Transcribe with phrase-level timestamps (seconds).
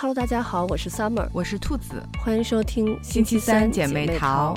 [0.00, 4.54] Hello，大家好，我是 Summer，我是兔子，欢迎收听星期三姐妹淘。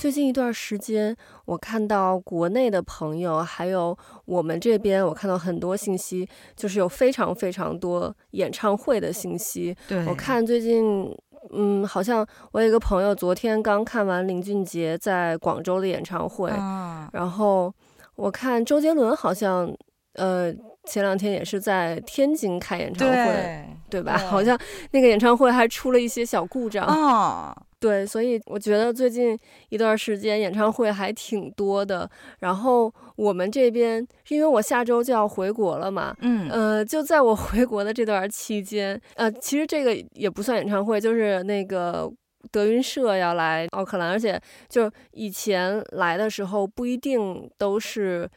[0.00, 9.76] 最近一段时间，我看到国内的朋友，还有我们这边，我看到很多信息，就是有非常非常多演唱会的信息。
[9.86, 11.16] 对，我看最近，
[11.52, 17.72] 嗯，好像我有一个朋友昨天刚看完林俊杰在广州的演唱会，啊、然后。
[18.16, 19.74] 我看周杰伦好像，
[20.14, 20.52] 呃，
[20.84, 24.16] 前两天也是在天津开演唱会，对，对吧？
[24.16, 24.58] 对，好像
[24.90, 26.86] 那个演唱会还出了一些小故障。
[26.86, 29.36] 哦，对，所以我觉得最近
[29.70, 32.08] 一段时间演唱会还挺多的。
[32.40, 42.12] 然后我们这边，因为我下周就要回国了嘛，嗯，呃，就在我回国的这段期间，呃，其实这个也不算演唱会，就是那个。
[42.50, 48.28] 德云社要来奥克兰，而且就以前来的时候不一定都是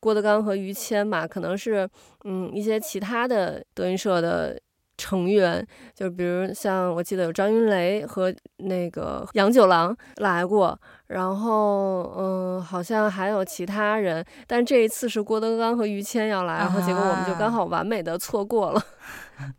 [0.00, 1.88] 郭德纲和于谦嘛，可能是
[2.24, 4.60] 嗯一些其他的德云社的
[4.98, 18.82] 成员，就比如像我记得有张云雷和那个杨九郎来过，然后嗯好像还有其他人，但这一次是郭德纲和于谦要来，然后结果我们就刚好完美的错过了。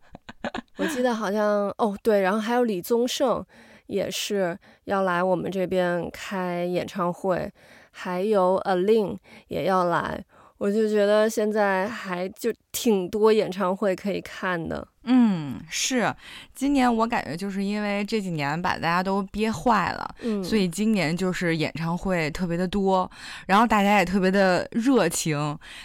[0.76, 3.44] 我记得好像哦对，然后还有李宗盛。
[3.86, 7.50] 也是要来我们这边开演唱会，
[7.90, 9.16] 还有 A-Lin
[9.48, 10.24] 也要来，
[10.58, 14.86] 我就觉得现在还就挺多演唱会可以看的。
[15.06, 16.14] 嗯，是，
[16.54, 23.08] 今年我感觉就是因为这几年把大家都憋坏了，嗯，所以今年就是演唱会特别的多，
[23.46, 25.36] 然后大家也特别的热情，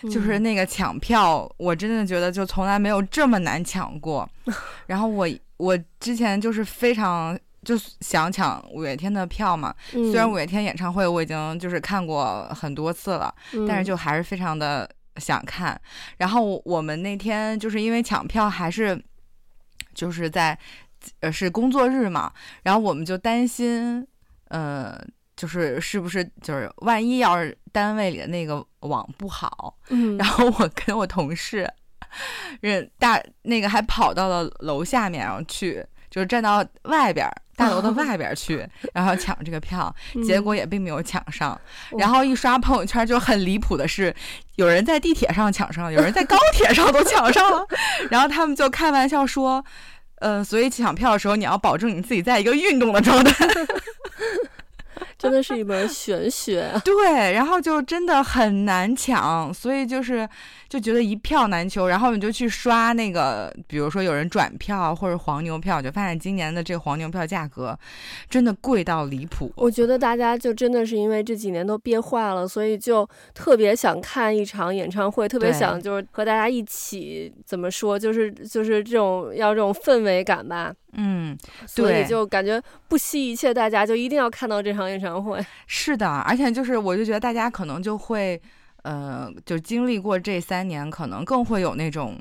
[0.04, 4.28] 嗯，就是那个抢票，我真的觉得就从来没有这么难抢过。
[4.88, 5.28] 然后我
[5.58, 7.38] 我之前就是非常。
[7.70, 15.80] 就想抢五月天的票嘛，虽然五月天演唱会我已经就是看过很多次了，嗯，但是就还是非常的想看。
[16.18, 19.00] 然后我们那天就是因为抢票还是
[19.94, 20.58] 就是在
[21.20, 24.04] 呃是工作日嘛，然后我们就担心，
[24.48, 25.00] 呃，
[25.36, 31.72] 就是是不是就是万一要是单位里的那个网不好，嗯，然后我跟我同事，
[32.62, 37.30] 人大那个还跑到了楼下面，然后去就是站到外边。
[37.56, 39.94] 大楼的外边去，然后抢这个票，
[40.26, 41.60] 结果也并没有抢上。
[41.98, 44.16] 然后一刷朋友圈，就很离谱的是，
[44.56, 47.68] 有人在地铁上抢上了，有人在高铁上都抢上了。
[48.10, 49.62] 然后他们就开玩笑说
[50.22, 53.46] ：“呃，所以抢票的时候，你要保证你自己在一个运动的状态。
[55.20, 56.72] ”真的是一门玄学。
[56.84, 60.28] 对，然后就真的很难抢，所以就是
[60.70, 61.88] 就觉得一票难求。
[61.88, 67.78] 然后你就去刷那个，比如说有人转票或者黄牛票，就发现今年的这个黄牛票价格
[68.30, 69.52] 真的贵到离谱。
[69.58, 80.74] 我觉得大家就真的是因为这几年都憋坏了，所以就特别想看一场演唱会，特别想就是和大家一起怎么说，就是就是这种要这种氛围感吧。
[80.94, 81.38] 嗯，
[81.68, 85.44] 所以就感觉不惜一切代价，就一定要看到这场演唱会。
[85.68, 88.42] 是的，而且就是我就觉得大家可能就会，
[88.84, 92.20] 呃，就经历过这三年，可能更会有那种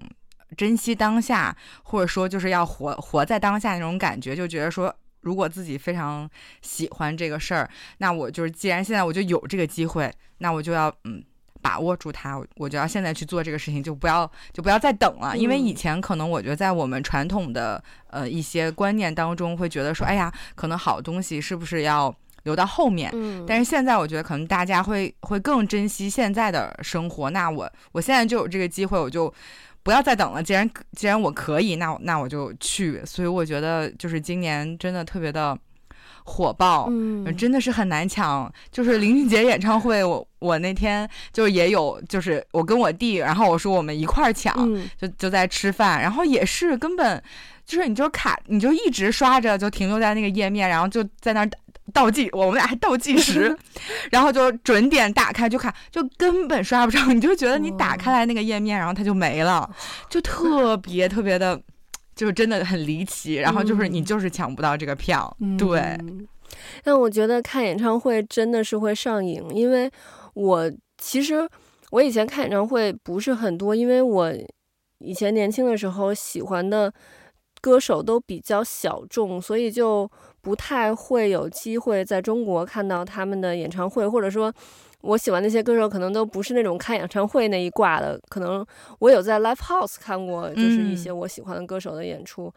[0.57, 6.29] 珍惜当下，或者说就是要活活在当下那种感觉，就觉得说，如果自己非常
[6.63, 11.23] 喜欢这个事儿，那我就是既然现在我就有这个机会，那我就要嗯。
[11.61, 15.37] 把握住它，我就要现在去做这个事情，就不要就不要再等了。
[15.37, 22.15] 因为以前可能我觉得在我们传统的呃一些观念当中，会觉得说，哎呀，可能好东西是不是要
[22.49, 23.11] 留到后面？
[23.15, 23.45] 嗯。
[23.47, 27.31] 但是现在我觉得可能大家会会更珍惜现在的生活。
[27.31, 29.33] 那我我现在就有这个机会，我就
[29.83, 30.43] 不要再等了。
[30.43, 33.03] 既然既然我可以，那那我就去。
[33.05, 35.57] 所以我觉得就是今年真的特别的。
[36.31, 38.53] 火爆，嗯，真的是很难抢。
[38.71, 47.23] 就是林俊杰演唱会，我我那天就也有，就是我跟我弟，然后我说我们一块儿抢，嗯、就就在吃饭，然后也是根本
[47.65, 51.51] 就是你就卡，你就一直刷着，就停留在那个页面，然后就在那儿
[51.93, 53.57] 倒计，我们俩还倒计时，
[54.11, 59.69] 然后就准点打开就看，就根本刷不上，你就觉得你打开来那个页面，然后它就没了，
[60.09, 61.61] 就特别特别的。
[62.15, 65.97] 就是真的很离奇，然后就是你就是抢不到这个票，嗯、对。
[66.83, 69.89] 但我觉得看演唱会真的是会上瘾，因为
[70.35, 70.69] 我
[71.01, 71.49] 其实
[71.93, 74.35] 我以前看演唱会不是很多，因为我
[74.99, 76.93] 以前年轻的时候喜欢的
[77.61, 80.11] 歌手都比较小众，所以就
[80.41, 84.53] 不太会有机会在中国看到他们的演唱会，或者说。
[85.01, 88.21] 我喜欢那些歌手，可能都不是那种开演唱会那一挂的。
[88.29, 88.67] 可能
[88.99, 92.47] 我有在 Live House 看过，就是一些我喜欢的歌手的演出。
[92.47, 92.53] 嗯、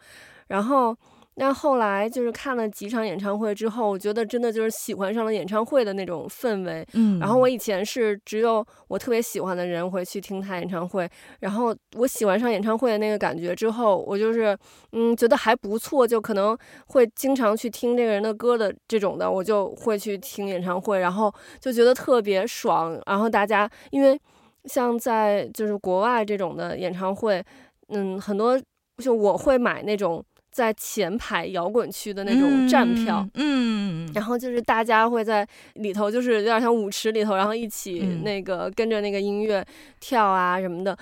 [0.48, 0.94] 然后，
[1.36, 6.86] 那后来就是看了几场演唱会之后，我觉得真的就是喜欢上了演唱会的那种氛围。
[6.92, 11.08] 嗯，然后我以前是只有我特别喜欢的人会去听他演唱会，
[11.40, 14.56] 然后我喜欢上演唱会的那个感觉之后，我就是
[14.92, 16.56] 嗯觉得还不错，就可能
[16.88, 23.00] 会经常去听这个人的歌的这种的，我就会去听演唱会，然后就觉得特别爽。
[23.06, 24.20] 然后大家因为
[24.66, 27.42] 像在就是国外这种的演唱会，
[27.88, 28.60] 嗯，很多
[28.98, 30.22] 就我会买那种。
[30.52, 39.64] 在前排摇滚区的那种站票，嗯，然后就是大家会在里头，就是有点像舞池里头，然后一起那个跟着那个音乐
[39.98, 40.96] 跳啊什么的。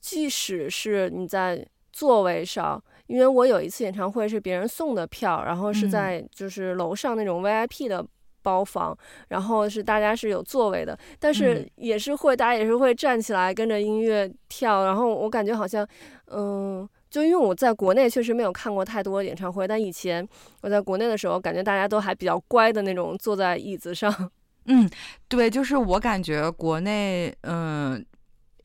[0.00, 8.04] 即使是你在座位上，因为我有一次演唱会是别人送的票，然后是在就是楼上那种 VIP 的
[8.42, 8.96] 包房，
[9.28, 15.86] 然后是大家是有座位的，但是也是会大家也是会站起来跟着音乐跳，然后我感觉好像，
[16.26, 16.88] 嗯。
[17.10, 20.26] 就因为我在国内确实没有看过太多演唱会，但以前
[20.60, 24.30] 我在国内的时候，感觉大家都还比较乖的那种，坐在椅子上。
[24.66, 24.88] 嗯，
[25.26, 28.04] 对，就是我感觉国内，嗯，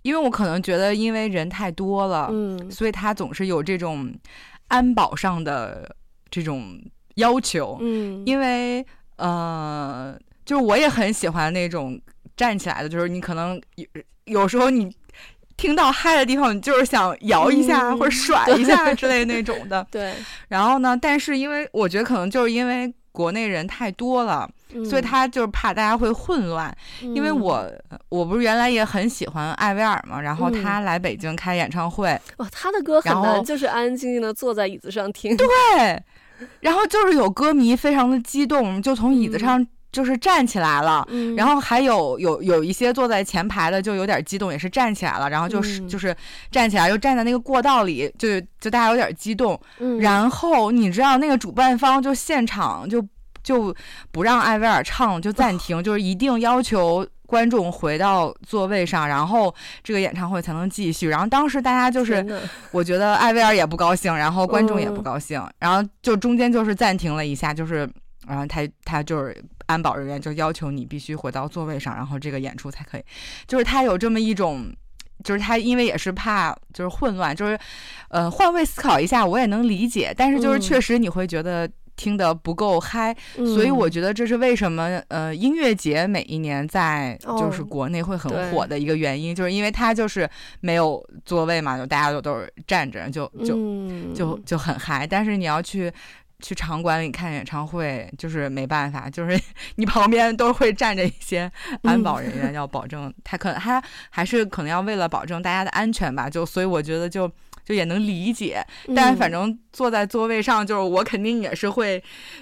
[0.03, 4.13] 因为我可能觉得因为人太多了，嗯，所以他总是有这种
[4.67, 5.95] 安保上的
[6.29, 6.79] 这种
[7.15, 10.15] 要求，嗯，因为呃，
[10.45, 11.99] 就是我也很喜欢那种
[12.37, 13.85] 站起来的，就是你可能有
[14.25, 14.95] 有时候你。
[15.57, 19.85] 听到嗨的地方，你就是想摇一下、嗯、或者甩一下之类那种的。
[19.89, 20.13] 对。
[20.49, 26.75] 然后呢，但是因为我觉得可能就是因为国内人太多了，嗯、所以他就是怕大家会混乱。
[27.01, 27.65] 嗯、因为我
[28.09, 35.37] 我不是原来也很喜欢艾薇儿嘛，然后他来北京开演唱会，哇、嗯，他的歌很难，就是安安静静的坐在椅子上听。
[35.37, 35.47] 对。
[36.59, 39.67] 然后就是有歌迷非常的激动，就从椅子上、嗯。
[39.95, 46.13] 就是站起来了，嗯、然后还有有有一些坐在前排的就有点激动，也是站起来了，然后就是、嗯、就是
[46.51, 48.27] 站起来又站在那个过道里，就
[48.59, 49.57] 就大家有点激动。
[49.79, 53.01] 嗯、然后你知道那个主办方就现场就
[53.41, 53.73] 就
[54.11, 61.07] 不让艾薇儿唱，就暂停，哦、 就是一定要求观众回到座位上，然后这个演唱会才能继续。
[61.07, 62.25] 然后当时大家就是，
[62.71, 67.89] 我觉得艾薇儿也不高兴，然后观众也不高兴，嗯、然后就中间就是暂停了一下，就是
[68.27, 69.33] 然后他他就是。
[69.67, 73.03] 安保人员就要求你必须回到座位上，然后这个演出才可以。
[73.47, 74.71] 就是他有这么一种，
[75.23, 77.57] 就是他因为也是怕就是混乱，就是
[78.09, 80.13] 呃换位思考一下，我也能理解。
[80.15, 90.29] 但是就是确实你会觉得听得不够嗨，嗯、所以我觉得这是为什么呃音乐节每一年在就是国内会很火的一个原因，哦、就是因为它就是
[90.59, 95.07] 没有座位嘛，就大家都都是站着，就就、嗯、就就很嗨。
[95.07, 95.91] 但是你要去。
[96.41, 99.39] 去场馆里看演唱会，就是没办法，就是
[99.75, 101.51] 你旁边都会站着一些
[101.83, 107.31] 安保人员，要保证他可能他还是可能要为了保证大家的安全吧，就所以我觉得就
[107.65, 108.65] 就也能理解，
[108.95, 112.01] 但是反正坐在座位上，就是我肯定也是会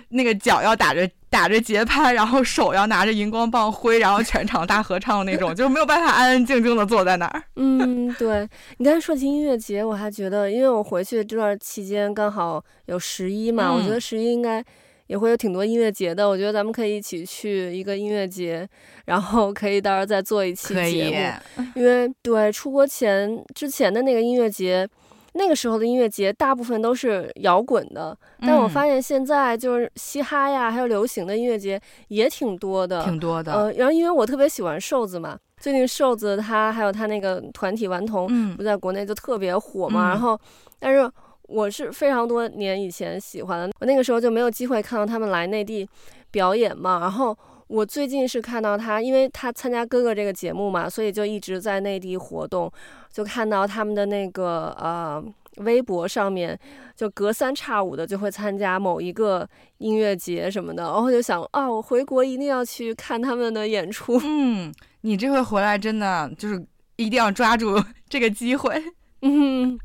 [0.09, 1.09] 那个脚要打着。
[1.33, 7.41] 打着节拍，然后手要拿着荧光棒挥，然后全场大合唱那种，就是没有办法安安静静的坐在那儿。
[7.55, 8.47] 嗯，对，
[8.77, 14.63] 你刚才说起音乐节，我还觉得，因为我回去这段期间刚好有十一嘛，嗯、我觉得十一应该
[15.07, 16.29] 也会有挺多音乐节的。
[16.29, 18.69] 我觉得咱们可以一起去一个音乐节，
[19.05, 21.63] 然后可以到时候再做一期节目。
[21.73, 24.87] 因为对出国前之前的那个音乐节。
[25.33, 33.51] 那个时候的音乐节大部分都是摇滚的，但我发现现在就是嘻哈呀，还有流行的音乐节也挺多的，挺多的。
[33.53, 40.07] 呃，然后因为我特别喜欢瘦子嘛，最近瘦子他还有他那个团体顽童，不在国内就特别火嘛。
[40.07, 40.39] 嗯、然后，
[40.79, 41.09] 但是
[41.43, 45.87] 我是非常多年以前喜欢的，我那个时候就没有机会看到他们来内地
[46.29, 46.99] 表演嘛。
[46.99, 47.35] 然后
[47.67, 52.71] 我最近是看到他，因为他参加哥哥这个节目嘛，所以就一直在内地活动。
[53.11, 55.23] 就看到他们的那个呃
[55.57, 56.59] 微博上面，
[56.95, 64.19] 就隔三差五的就会参加某一个音乐节什么的，然后就想啊，我回国一定要去看他们的演出。
[64.23, 66.65] 嗯，你这回回来真的就是
[66.95, 67.79] 一定要抓住
[68.09, 68.83] 这个机会。
[69.21, 69.77] 嗯，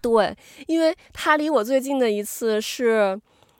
[0.00, 3.16] 对，因为他离我最近的一次是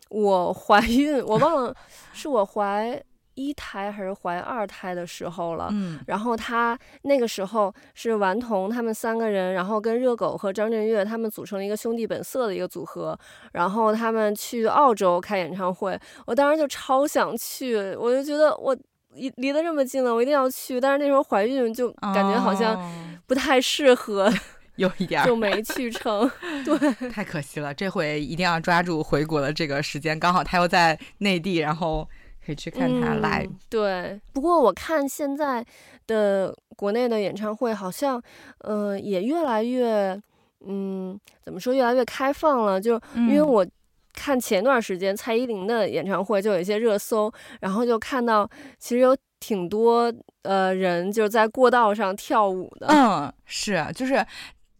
[0.09, 1.75] 我怀孕，我忘了
[2.12, 3.00] 是我怀。
[3.49, 13.18] 一胎还是怀二胎的时候了，嗯，然后他那个时候是顽童他们三个人，然后跟热狗和张震岳他们组成了一个兄弟本色的一个组合，
[13.52, 18.76] 然后他们去澳洲开演唱会，我当时就超想去，我就觉得我
[19.14, 22.78] 离离得这么近了，我一定要去，但是那时候怀孕就感觉好像
[23.26, 24.35] 不太适合， 哦、
[24.76, 26.30] 有一点就没去成，
[26.64, 32.09] 对，太可惜了，这回一定要抓住回国的这个时间，刚好他又在内地，然后。
[32.44, 33.56] 可以去看他来、嗯。
[33.68, 35.64] 对，不过我看现在
[36.06, 38.20] 的国内的演唱会好像，
[38.61, 40.20] 嗯、呃，也越来越，
[40.66, 42.80] 嗯，怎么说，越来越开放了。
[42.80, 43.66] 就因为我
[44.14, 52.87] 看前段时间蔡依林的演唱会，就有一些热搜，然后就看到其实有挺多呃人就是在过道上跳舞的。
[52.88, 54.25] 嗯，是，就是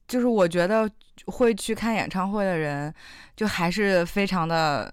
[0.09, 0.91] 就是我觉得
[1.27, 2.93] 会去看演唱会的人，
[3.37, 4.93] 就还是非常的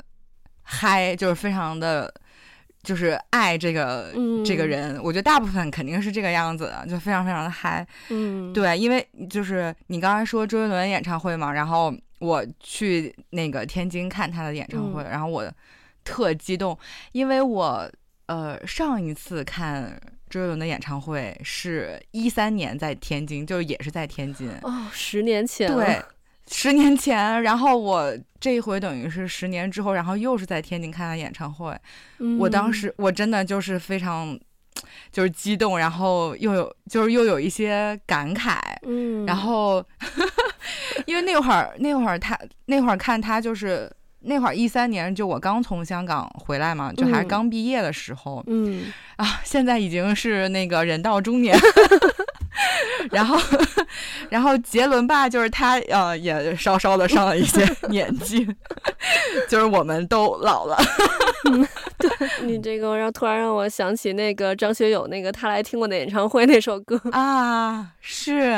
[0.61, 2.13] 嗨，就是非常的。
[2.87, 7.85] 就是爱这个、嗯、这个人，我觉得大部分肯定是这个样子的，就非常非常的嗨。
[8.07, 15.51] 嗯，对，因为就是你刚才说周杰伦演唱会嘛，然后我去那个天津看他的演唱会，嗯、然后我
[16.05, 16.79] 特激动，
[17.11, 17.91] 因为我
[18.27, 26.01] 呃上一次看周杰伦的演唱会是一三年在天津，就也是在天津哦，十年前对。
[26.49, 31.75] 十年前，然后我这一回等于是十年之后，然后又是在天津看他演唱会。
[32.19, 34.37] 嗯、我当时我真的就是非常
[35.11, 38.57] 就是激动，然后又有就是又有一些感慨。
[38.87, 39.83] 嗯，然后
[41.05, 42.37] 因为那会儿那会儿他
[42.67, 48.43] 那会儿看他就是那会儿一三年就我刚从香港回来嘛，就还是刚毕业的时候。
[48.47, 48.85] 嗯
[49.17, 51.57] 啊，现在已经是那个人到中年。
[53.11, 53.39] 然后，
[54.29, 58.45] 然后杰伦吧，就是他，呃，也稍稍的上了一些 年纪，
[59.49, 60.77] 就是我们都老了。
[61.97, 62.09] 对，
[62.43, 68.55] 你这个，然后突然让我想起那个张学友那个他来听过的演唱会那首歌啊，是，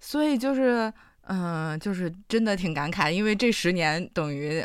[0.00, 0.92] 所以就是，
[1.26, 4.64] 嗯、呃，就是真的挺感慨，因为这十年等于。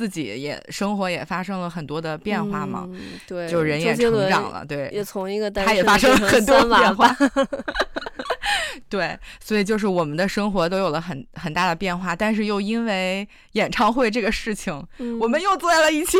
[0.00, 7.16] 自己也生活也发生了很多的变化嘛，嗯、对，就人也成长了，对，也从一个单他也发生了很多变化，娃
[8.88, 16.16] 对，所以就是我们的生活都有了很很大的变化，但是又因为演唱会这个事情，嗯、我们又坐在了一起，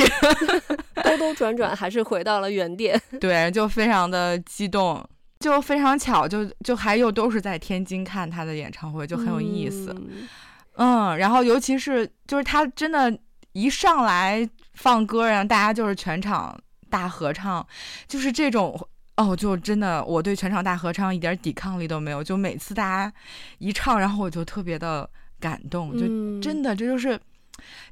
[1.03, 5.03] 兜兜转转还是回到了原点， 对，就非常的激动，
[5.39, 10.29] 就非常巧，就就还又都是在天津看他的演唱会，就很有意思，嗯，
[10.75, 13.19] 嗯，然后尤其是就是他真的。
[13.53, 16.57] 一上来放歌，然后大家就是全场
[16.89, 17.67] 大合唱，
[18.07, 18.79] 就是这种
[19.17, 22.23] 哦，就真的我对全场大合唱一点抵抗力都没有。
[22.23, 23.13] 就每次大家
[23.59, 27.19] 一唱，然后我就特别的感动，就真的这就是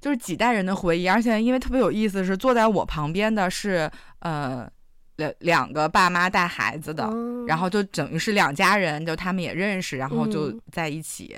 [0.00, 1.08] 就是几代人的回忆。
[1.08, 4.70] 而且因为特别有意思是，坐在我旁边的是呃
[5.16, 7.08] 两两个爸妈带孩子的，
[7.46, 11.36] 然后就等于是两家人，就他们也认识，然后就在一起，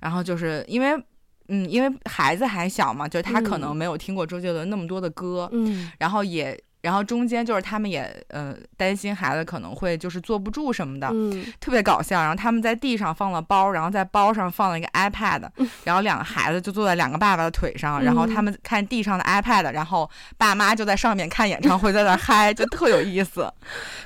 [0.00, 1.00] 然后就是因为。
[1.50, 6.58] 嗯，因为孩子还小嘛，就他可能没有听过周杰伦那么多的歌，嗯，然后也。
[6.80, 12.20] 然后中间就是他们也呃担心孩子可能会就是坐不住什么的，嗯，特别搞笑。
[12.20, 15.42] 然后他们在地上放了包，然后在包上放了一个 iPad，
[15.84, 20.08] 然后两个孩子就坐在两个爸爸的腿上，然后他们看地上的 iPad，然后
[20.38, 23.52] 爸妈就在上面看演唱会，在那嗨，就特有意思。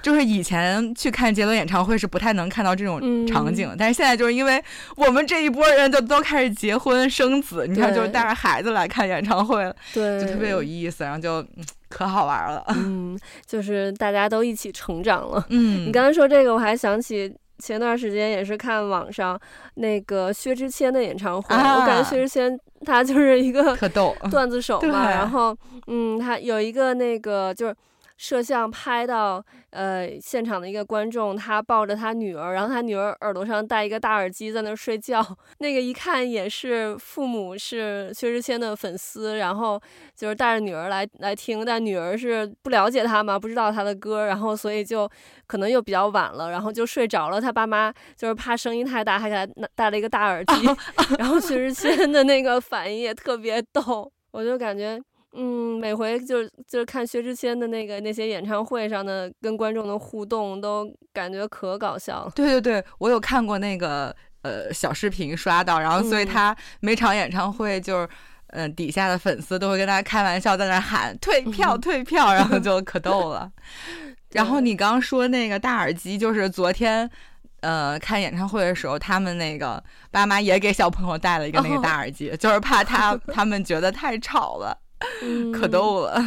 [0.02, 4.62] 就是以前去看杰伦演唱会是不太能看到这种场景，但是现在就是因为
[4.96, 11.46] 我们这一波人就都开始结婚生子，你看就是带着孩子来看演唱会了，对，就特别有意思，然后就。
[11.94, 19.38] 可好玩了，嗯，就是大家都一起成长了，嗯，你刚才说这个，我还想起前段时间也是看网上
[19.76, 27.76] 那个薛之谦的演唱会，啊、我感觉薛之谦他就是一个特逗段子手 嘛，然后嗯，他有一个那个就是。
[28.16, 35.20] 摄像拍到，呃，现场的一个观众，他抱着他女儿，然后他女儿耳朵上戴一个大耳机在那儿睡觉，
[35.58, 39.80] 那个一看也是父母是薛之谦的粉丝，然后
[40.14, 45.10] 就是带着女儿来来听，但女儿是不了解他嘛，不知道他的歌，然后所以就
[45.46, 47.40] 可能又比较晚了，然后就睡着了。
[47.40, 50.54] 他爸妈就是怕声音太大，还给他戴了一个大耳机，
[51.18, 55.02] 然后薛之谦的那个反应也特别逗， 我就感觉。
[55.36, 62.32] 嗯，每回就是就是看薛之谦的那个那些演唱会上的跟观众的互动，都感觉可搞笑了。
[62.36, 68.08] 对对对，我有看过那个呃小视频刷到，然后所以他每场演唱会就是
[68.48, 73.50] 嗯、呃、底下的粉丝都会跟他开玩笑，在那喊退票退票，然后就可逗了。
[74.30, 77.10] 然后你刚刚说那个大耳机，就是昨天
[77.60, 84.78] 呃看演唱会的时候，他们那个爸妈也给小朋友带了一个那个大耳机，哦、就是怕他他们觉得太吵了。
[85.52, 86.20] 可逗了，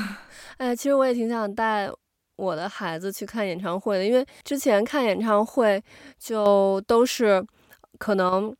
[0.57, 1.89] 哎，其实我也挺想带
[2.35, 5.83] 我的孩子去看演唱会的，因为之前看演唱会
[6.17, 7.45] 就都是
[7.97, 8.55] 可能。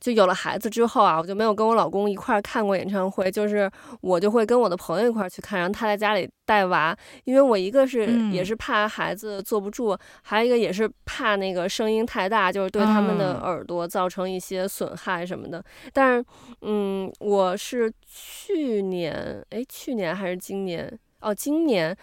[0.00, 15.58] 就有了孩子之后啊，我就没有跟我老公一块儿看过演唱会，就是我就会跟我的朋友一块儿去看，然后他在家里带娃，因为我一个是也是怕孩子坐不住，嗯、还有一个也是怕那个声音太大，就是对他们的耳朵造成一些损害什么的。
[15.58, 16.24] 嗯、但是，
[16.62, 20.90] 嗯，我是去年，哎，去年还是今年？
[21.20, 21.94] 哦，今年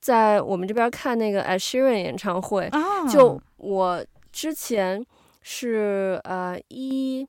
[0.00, 5.04] 在我们这边看那个 Ed Sheeran 演唱会，啊、就我之前
[5.42, 7.28] 是呃一。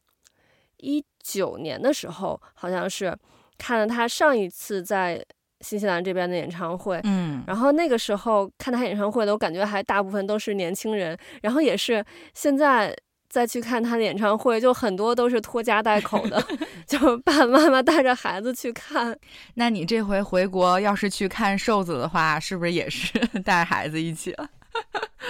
[0.83, 3.17] 一九年的时候，好像是
[3.57, 5.25] 看了他上一次在
[5.61, 12.93] 新西兰这边的演唱会，嗯，然后那个时候看他演唱会的，我感觉还大部分都是年轻人，然后也是现在
[13.29, 16.45] 再去看他的演唱会，就很多都是拖家带口的，
[16.85, 19.17] 就爸爸妈妈带着孩子去看。
[19.55, 24.49] 那你这回回国要是去看瘦子的话，是不是也是 带孩子一起了？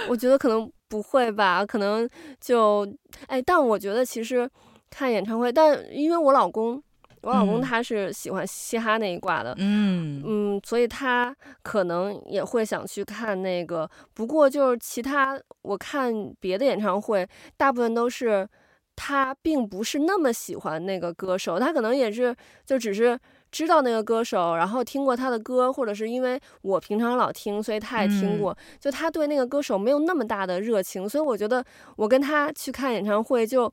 [0.08, 2.08] 我觉得可能不会吧，可能
[2.40, 2.86] 就
[3.28, 4.50] 哎，但我觉得其实
[4.90, 6.82] 看演唱会，但因为我老公，
[7.22, 13.88] 我老公他是喜欢嘻哈那一挂的，嗯嗯，所以他可能也会想去看那个。
[14.12, 18.48] 不过就是其他我看别的演唱会，大部分都是
[18.96, 23.18] 他并不是那么喜欢那个歌手，他可能也是就只是。
[23.54, 28.52] 知道那个歌手，然后听过他的歌，或者是因为我平常老听，所以他也听过。
[28.52, 31.64] 嗯、就他对那个歌手没有那么大的热情，所以我觉得
[31.94, 33.72] 我跟他去看演唱会就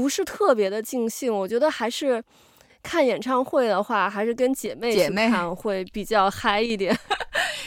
[0.00, 1.34] 不是特别的尽兴。
[1.34, 2.22] 我觉得还是
[2.82, 6.96] 看演唱会的话，还是跟姐妹去看会比较嗨一点。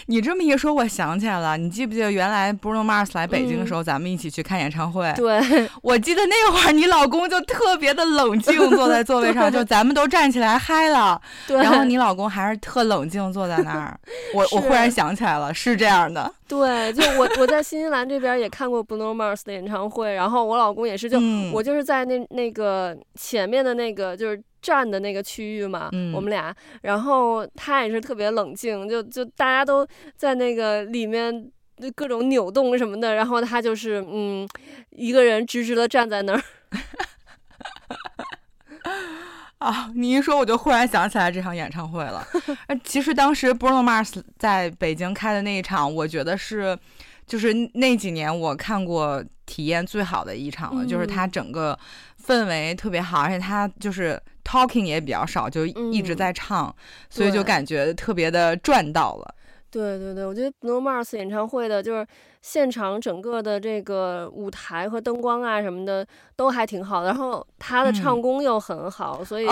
[0.10, 1.56] 你这么一说，我想起来了。
[1.56, 5.14] 你记不记得原来 Bruno Mars 来北京的时候，嗯、咱们一起去看演唱会？
[5.16, 5.40] 对，
[5.84, 11.22] 我记得那会儿你老公就特别的冷静，坐在 座位上，就咱们都站起来嗨了。
[11.48, 14.00] 对，然后你老公还是特冷静坐在那儿。
[14.34, 16.34] 我我忽然想起来了，是这样的。
[16.48, 24.42] 对，就我我在新西兰这边也看过 Bruno Mars 的演唱会，然后我老公也是就，就、嗯、我就是在那那个前面的那个就是。
[24.62, 31.50] 站的那个区域嘛，嗯、我们俩，然后他也是特别冷静，就就大家都在那个里面
[31.96, 34.46] 各种扭动什么的，然后他就是嗯，
[34.90, 36.44] 一个人直直的站在那儿。
[39.60, 42.26] 啊，你一说我就忽然想起来这场演唱会了。
[42.84, 46.78] 其实当时 Bruno Mars 在北京开的那一场，我觉得是
[47.26, 51.78] 就是那几年我看过体验最好的一场了，嗯、就是他整个
[52.26, 54.22] 氛围特别好，而且他就是。
[54.50, 56.74] Talking 也比较少，就一直在唱，嗯、
[57.08, 59.36] 所以就感觉特别的赚到了。
[59.70, 62.08] 对对对，我觉得 Bruno Mars 演唱会的就是
[62.42, 66.04] 现场整个的这个舞台和灯光啊什么的
[66.36, 69.46] 都还挺好的，然后他的唱功又很好，嗯、所以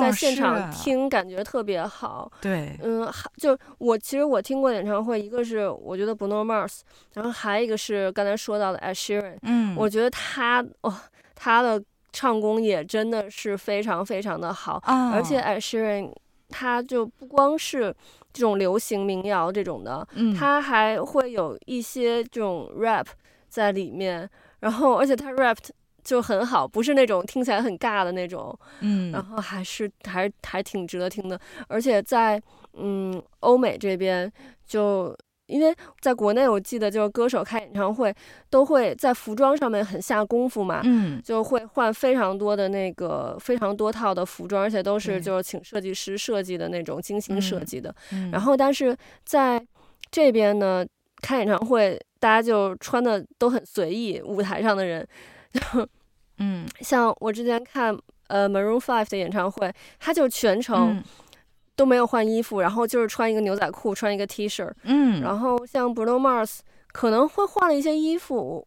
[0.00, 2.30] 在现场听感觉特别好。
[2.40, 6.82] 对，嗯，就我其实我听过演唱会，一个是我觉得 Bruno Mars，
[7.14, 10.94] 然后还有一个是刚才说到的 Ed Sheeran，嗯，我觉得他哦
[11.34, 11.82] 他的。
[12.14, 15.12] 唱功也真的是非常非常的好，oh.
[15.12, 16.12] 而且 Ed Sheeran
[16.48, 17.92] 他就不光是
[18.32, 23.06] 这种流行民谣这种的，嗯，他还会有一些这种 rap
[23.48, 25.58] 在里面，然后而且他 rap
[26.04, 32.40] 就很好，不是那种听起来很尬的那种，嗯，然后还是还还挺值得听的，而且在
[32.74, 34.32] 嗯欧美这边
[34.64, 35.16] 就。
[35.46, 38.14] 因为在国内，我记得就是歌手开演唱会
[38.48, 47.94] 都会在服装上面很下功夫嘛，嗯，就会换非常多的那个非常多套的服装，而且都是就是请设计师设计的那种精心设计的。
[48.12, 49.62] 嗯，然后但是在
[50.10, 50.84] 这边呢，
[51.20, 55.06] 开演唱会大家就穿的都很随意，舞台上的人，
[55.52, 55.88] 就
[56.38, 57.94] 嗯， 像我之前看
[58.28, 60.96] 呃 Maroon Five 的演唱会，他就全程。
[60.96, 61.04] 嗯
[61.76, 64.70] 都没有换衣服，然后就是穿一个牛仔裤，穿一个 T 恤。
[64.84, 66.58] 嗯，然后像 Bruno Mars
[66.92, 68.64] 可能会换了一些衣服，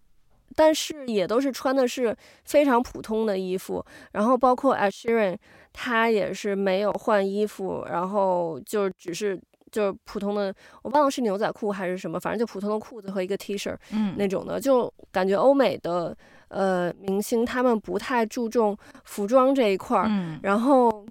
[0.56, 3.86] 但是也都是穿的是非常普通的衣服。
[4.12, 5.38] 然后包括 Ed Sheeran，
[5.72, 9.40] 他也是没有换衣服，然后就只是
[9.72, 16.18] 就是普通的，我忘了是牛仔裤还是什么，反正就普通的裤子和一个 T 恤，嗯，那种的，就感觉欧美的
[16.50, 21.06] 呃明星他们不太注重服装这一块儿，嗯，然后。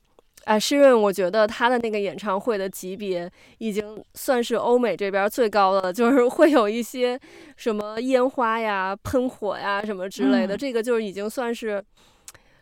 [0.47, 3.29] 哎，诗润，我觉得他的那个演唱会的级别
[3.59, 7.19] 已经算是欧美这边最高的了，就是 会有一些
[7.57, 11.85] 什么烟花呀、喷火呀什么之类的，嗯、这个就是已经算是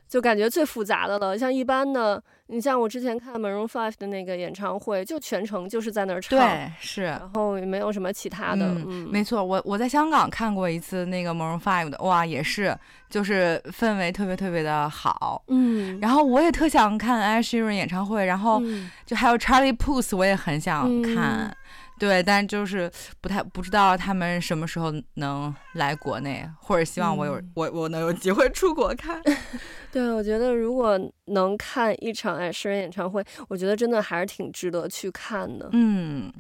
[0.08, 1.38] 就感觉最复杂的了。
[1.38, 8.66] 像一般的，你像我之前看 Maroon Five 的那个演唱会，就全程就是在那儿唱，对，是，然后也没有什么其他的。
[8.66, 12.76] 嗯，嗯没错，我我在香港看过一次那个 Maroon Five 的，哇，也是。
[13.10, 18.60] 就是氛围特别特别的好，嗯，然后我也特想看 Sheeran 演唱会，然后
[19.06, 21.56] 就还有 Charlie Puth，我也很想看，嗯、
[21.98, 29.22] 对，但就是不太不知道他们什么时候能来国内，或者希望我有、嗯、我我能有机会出国看。
[29.92, 35.68] 对，我觉得如果能看一场 Ed Sheeran 演唱会，我觉得真的还是挺值得去看的。
[35.72, 36.32] 嗯。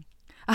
[0.46, 0.54] 啊，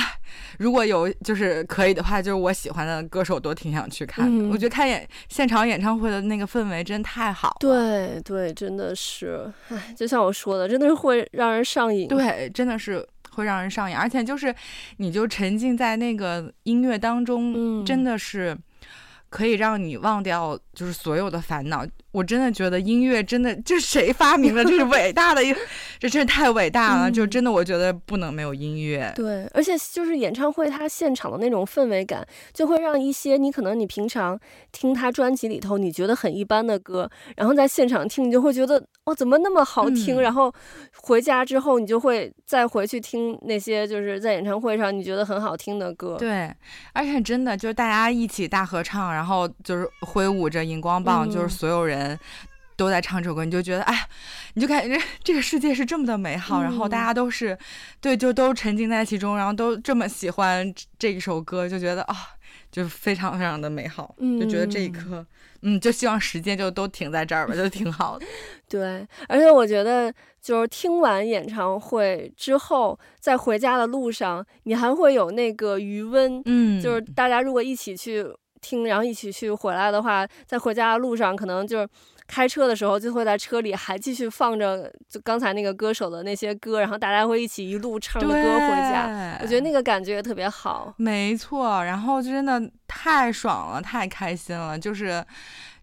[0.59, 4.43] 如果有就是可以的话，就是我喜欢的歌手都挺想去看的。
[4.45, 7.55] 嗯、我觉得看演现场演唱会的那个氛围真太好了。
[7.59, 12.07] 对对，真的是，哎，就像我说的，真的是会让人上瘾。
[12.07, 14.53] 对，真的是会让人上瘾，而且就是
[14.97, 18.57] 你就沉浸在那个音乐当中，嗯、真的是
[19.29, 21.85] 可以让你忘掉就是所有的烦恼。
[22.11, 24.63] 我真的觉得音乐真的，这谁发明的？
[24.65, 25.59] 这是伟大的一个，
[25.99, 27.09] 这真是太伟大了。
[27.09, 29.13] 嗯、就真的，我觉得不能没有音乐。
[29.15, 34.39] 对，而且就是演唱会，它现场的那种氛围感，就会让一些你可能你平常
[34.71, 40.15] 听他专辑里头你觉得很一般的歌，然后在现场听，你就会觉得哦，怎么那么好听？
[40.15, 40.51] 嗯、然后
[40.95, 46.17] 回家之后，你就会再回去听那些就是在演唱会上你觉得很好听的歌。
[46.17, 46.51] 对，
[46.93, 51.99] 而且真的就是大家一起大合唱，然后就是挥舞着荧光棒，嗯、就是所有人。
[52.09, 52.19] 人
[52.75, 54.07] 都在唱这首歌，你就觉得哎，
[54.53, 57.57] 你就感觉这个世界是这么的美好，嗯、然后大家都是
[57.99, 62.17] 对，就都沉浸在其中，然后都这么喜欢这一首歌，就觉得啊、哦，
[62.71, 65.25] 就非常非常的美好，嗯、就觉得这一刻，
[65.61, 68.25] 嗯，就希望时间就都停在这儿吧，就挺好的。
[68.69, 78.25] 对，而且我觉得就是听完演唱会之后，在回家的路上，你还会有那个余温，嗯，就是大家如果一起去。
[78.61, 81.87] 听，然后一起去回来的话，在回家的路上，可能就是
[82.27, 89.37] 开车的时候，就会在车里还继续放着就刚才那个歌手的那些歌，然后大家会一起一路唱着歌回家。
[89.41, 90.93] 我觉得那个感觉也特别好。
[90.97, 95.25] 没错，然后真的太爽了，太开心了，就是。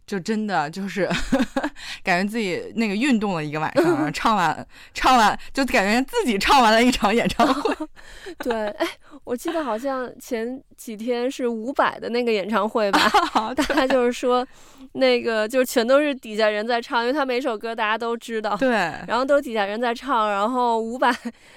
[0.07, 1.09] 就真的就是
[2.05, 7.75] 感觉自己那个运动了一个晚上，唱完唱完就感觉自己唱完了一场演唱会。
[8.39, 8.87] 对，哎，
[9.25, 13.01] 我记得好像前几天是伍佰的那个演唱会吧，
[13.57, 14.47] 大概就是说
[14.93, 18.57] 那个就是全都是底下人在唱，因为他每首歌大家都知道。
[18.57, 18.69] 对。
[19.09, 21.13] 然后都底下人在唱，然后伍佰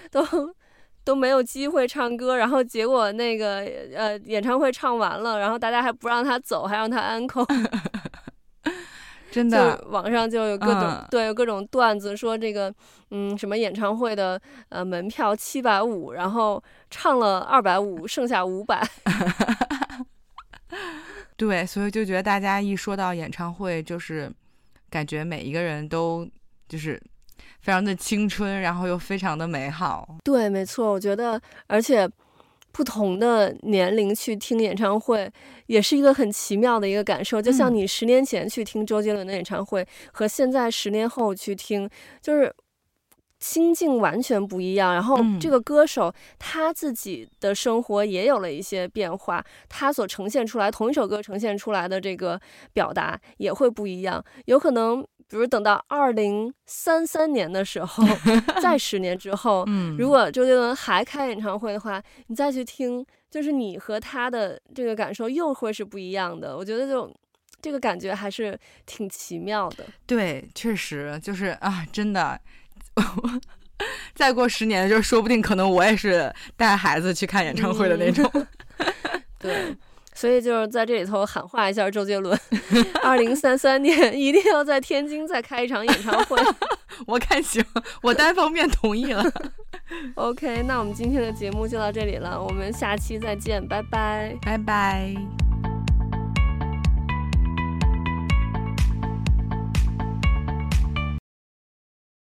[0.09, 0.25] 都
[1.03, 7.27] 都没有机会唱歌，然后结果那个呃演唱会唱完了，然后大家还不让他走，还让他安 n
[9.31, 12.73] 真的，网上就有各种、嗯、对有各种段子说这个，
[13.11, 18.81] 嗯，什么演唱会的呃门票七百五，然后唱了二百五，剩下五百。
[21.37, 24.31] 对，所以就觉得大家一说到演唱会，就是
[24.89, 26.27] 感觉每一个人都
[26.67, 27.01] 就是
[27.61, 30.17] 非常的青春，然后又非常的美好。
[30.23, 32.09] 对，没错，我觉得，而且。
[32.71, 35.29] 不同的年龄去听演唱会，
[35.67, 37.41] 也是一个很奇妙的一个感受。
[37.41, 41.89] 就像你十年前去听周杰伦的演唱会，和现在十年后去听，
[42.21, 42.53] 就是
[43.39, 44.93] 心境完全不一样。
[44.93, 52.39] 然后这个歌手他自己的生活也有了一些变化，他所呈现出来同一首歌呈现出来的这个
[52.71, 55.05] 表达也会不一样，有可能。
[55.29, 58.03] 比如等到二零三三年的时候，
[58.61, 66.57] 再十年之后，嗯，如果周杰伦还开演唱会的话，你再去听，就是你和他的这个感受又会是不一样的。
[66.57, 67.13] 我觉得就
[67.61, 69.85] 这个感觉还是挺奇妙的。
[70.07, 72.39] 对，确实就是啊，真的，
[74.15, 78.27] 再过十年，就说不定可能我也是带孩子去看演唱会的那种。
[78.33, 78.47] 嗯、
[79.37, 79.77] 对。
[80.19, 82.37] 所以就是在这里头喊话一下周杰伦，
[83.01, 86.37] 二零三三年一定要在天津再开一场演唱会。
[87.07, 87.63] 我看行，
[88.01, 89.23] 我单方面同意了。
[90.15, 95.48] OK，那我们今天的节目就到这里了，我们下期再见，拜拜，拜拜。